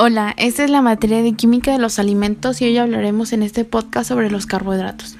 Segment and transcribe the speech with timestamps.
[0.00, 3.64] Hola, esta es la materia de química de los alimentos y hoy hablaremos en este
[3.64, 5.16] podcast sobre los carbohidratos.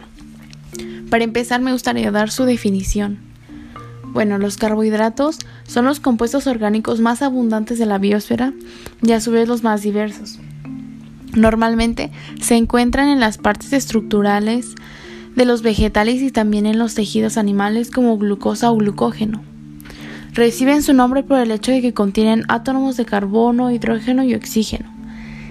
[1.10, 3.18] Para empezar me gustaría dar su definición.
[4.04, 8.52] Bueno, los carbohidratos son los compuestos orgánicos más abundantes de la biosfera
[9.02, 10.38] y a su vez los más diversos.
[11.34, 14.76] Normalmente se encuentran en las partes estructurales
[15.34, 19.47] de los vegetales y también en los tejidos animales como glucosa o glucógeno.
[20.32, 24.98] Reciben su nombre por el hecho de que contienen átomos de carbono, hidrógeno y oxígeno.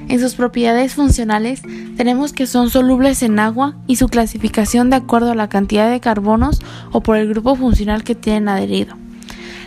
[0.10, 1.62] En sus propiedades funcionales
[1.98, 6.00] tenemos que son solubles en agua y su clasificación de acuerdo a la cantidad de
[6.00, 6.62] carbonos
[6.94, 8.96] o por el grupo funcional que tienen adherido.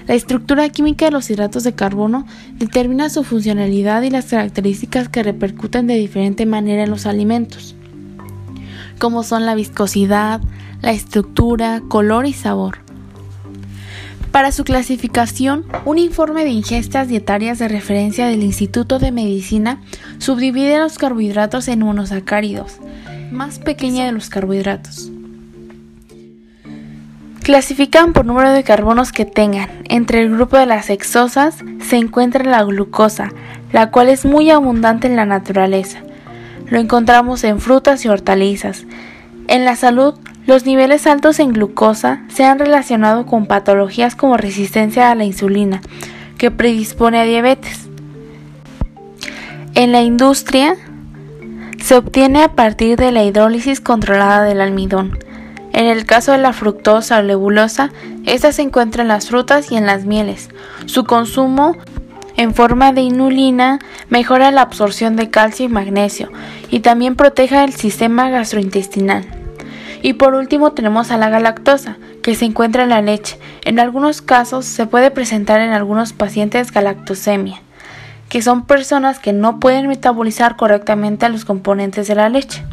[0.07, 5.23] La estructura química de los hidratos de carbono determina su funcionalidad y las características que
[5.23, 7.77] repercuten de diferente manera en los alimentos,
[8.99, 10.41] como son la viscosidad,
[10.81, 12.90] la estructura, color y sabor.
[14.33, 19.81] Para su clasificación, un informe de ingestas dietarias de referencia del Instituto de Medicina
[20.19, 22.79] subdivide los carbohidratos en monosacáridos,
[23.33, 25.11] más pequeña de los carbohidratos.
[27.43, 29.69] Clasifican por número de carbonos que tengan.
[29.89, 33.33] Entre el grupo de las hexosas se encuentra la glucosa,
[33.73, 36.03] la cual es muy abundante en la naturaleza.
[36.69, 38.85] Lo encontramos en frutas y hortalizas.
[39.49, 40.15] En la salud
[40.47, 45.81] los niveles altos en glucosa se han relacionado con patologías como resistencia a la insulina,
[46.39, 47.89] que predispone a diabetes.
[49.75, 50.77] En la industria,
[51.83, 55.19] se obtiene a partir de la hidrólisis controlada del almidón.
[55.73, 57.91] En el caso de la fructosa o lebulosa,
[58.27, 60.49] esta se encuentra en las frutas y en las mieles.
[60.87, 61.77] Su consumo
[62.37, 66.31] en forma de inulina mejora la absorción de calcio y magnesio
[66.71, 69.40] y también protege el sistema gastrointestinal.
[70.03, 73.39] Y por último tenemos a la galactosa, que se encuentra en la leche.
[73.65, 77.61] En algunos casos se puede presentar en algunos pacientes galactosemia,
[78.29, 82.65] que son personas que no pueden metabolizar correctamente a los componentes de la leche.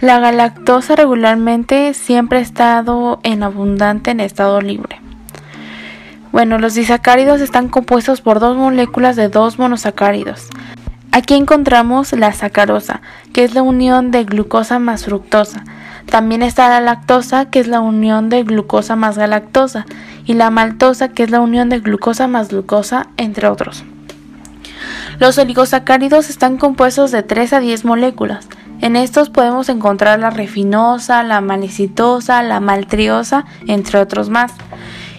[0.00, 5.00] La galactosa regularmente siempre ha estado en abundante en estado libre.
[6.30, 10.48] Bueno, los disacáridos están compuestos por dos moléculas de dos monosacáridos.
[11.12, 13.00] Aquí encontramos la sacarosa,
[13.32, 15.62] que es la unión de glucosa más fructosa.
[16.06, 19.86] También está la lactosa, que es la unión de glucosa más galactosa,
[20.26, 23.84] y la maltosa, que es la unión de glucosa más glucosa, entre otros.
[25.18, 28.48] Los oligosacáridos están compuestos de 3 a 10 moléculas.
[28.80, 34.52] En estos podemos encontrar la refinosa, la malecitosa, la maltriosa, entre otros más.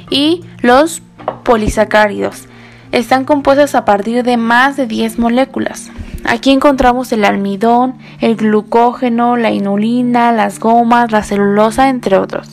[0.10, 1.02] Y los
[1.44, 2.44] polisacáridos
[2.92, 5.90] están compuestos a partir de más de 10 moléculas.
[6.28, 12.50] Aquí encontramos el almidón, el glucógeno, la inulina, las gomas, la celulosa, entre otros.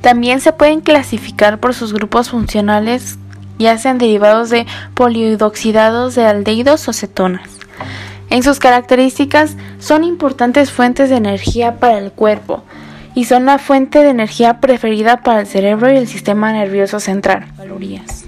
[0.00, 3.18] También se pueden clasificar por sus grupos funcionales,
[3.58, 7.58] ya sean derivados de poliohidoxidados de aldehídos o cetonas.
[8.30, 12.62] En sus características son importantes fuentes de energía para el cuerpo
[13.14, 17.46] y son la fuente de energía preferida para el cerebro y el sistema nervioso central.
[17.56, 18.26] Calorías.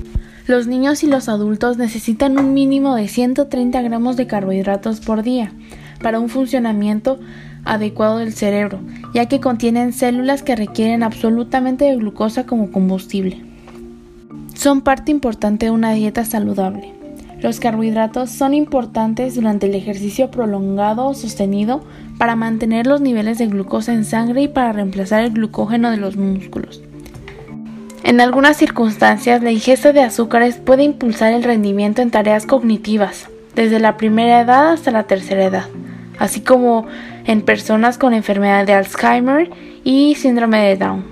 [0.51, 5.53] Los niños y los adultos necesitan un mínimo de 130 gramos de carbohidratos por día
[6.03, 7.21] para un funcionamiento
[7.65, 8.81] adecuado del cerebro,
[9.15, 13.45] ya que contienen células que requieren absolutamente de glucosa como combustible.
[14.53, 16.95] Son parte importante de una dieta saludable.
[17.41, 21.85] Los carbohidratos son importantes durante el ejercicio prolongado o sostenido
[22.19, 26.17] para mantener los niveles de glucosa en sangre y para reemplazar el glucógeno de los
[26.17, 26.83] músculos.
[28.11, 33.79] En algunas circunstancias, la ingesta de azúcares puede impulsar el rendimiento en tareas cognitivas, desde
[33.79, 35.67] la primera edad hasta la tercera edad,
[36.19, 36.89] así como
[37.25, 39.49] en personas con enfermedad de Alzheimer
[39.85, 41.05] y síndrome de Down.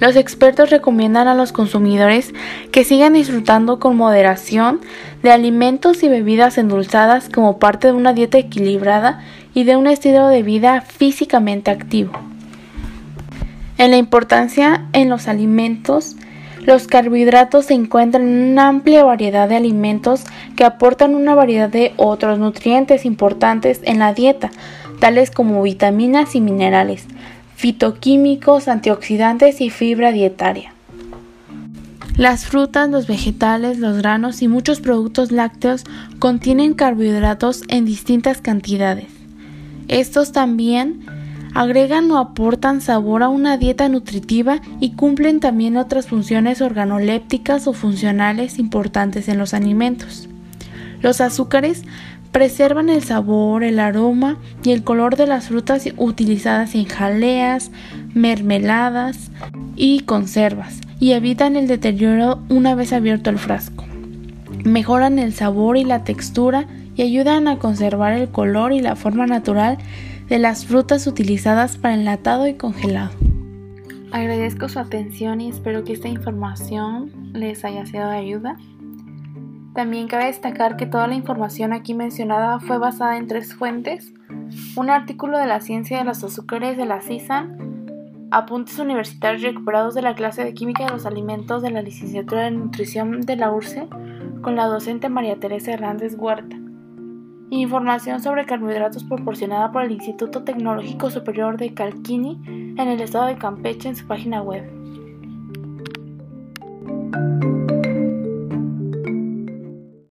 [0.00, 2.32] Los expertos recomiendan a los consumidores
[2.72, 4.80] que sigan disfrutando con moderación
[5.22, 9.22] de alimentos y bebidas endulzadas como parte de una dieta equilibrada
[9.52, 12.33] y de un estilo de vida físicamente activo.
[13.84, 16.16] En la importancia en los alimentos,
[16.64, 20.24] los carbohidratos se encuentran en una amplia variedad de alimentos
[20.56, 24.50] que aportan una variedad de otros nutrientes importantes en la dieta,
[25.00, 27.04] tales como vitaminas y minerales,
[27.56, 30.72] fitoquímicos, antioxidantes y fibra dietaria.
[32.16, 35.84] Las frutas, los vegetales, los granos y muchos productos lácteos
[36.18, 39.08] contienen carbohidratos en distintas cantidades.
[39.88, 41.04] Estos también
[41.54, 47.72] agregan o aportan sabor a una dieta nutritiva y cumplen también otras funciones organolépticas o
[47.72, 50.28] funcionales importantes en los alimentos.
[51.00, 51.84] Los azúcares
[52.32, 57.70] preservan el sabor, el aroma y el color de las frutas utilizadas en jaleas,
[58.12, 59.30] mermeladas
[59.76, 63.84] y conservas y evitan el deterioro una vez abierto el frasco.
[64.64, 66.66] mejoran el sabor y la textura
[66.96, 69.78] y ayudan a conservar el color y la forma natural
[70.28, 73.10] de las frutas utilizadas para enlatado y congelado.
[74.12, 78.56] Agradezco su atención y espero que esta información les haya sido de ayuda.
[79.74, 84.14] También cabe destacar que toda la información aquí mencionada fue basada en tres fuentes.
[84.76, 90.02] Un artículo de la ciencia de los azúcares de la CISAN, apuntes universitarios recuperados de
[90.02, 93.88] la clase de química de los alimentos de la licenciatura de nutrición de la URSE
[94.42, 96.56] con la docente María Teresa Hernández Huerta.
[97.60, 103.36] Información sobre carbohidratos proporcionada por el Instituto Tecnológico Superior de Calquini en el estado de
[103.36, 104.83] Campeche en su página web.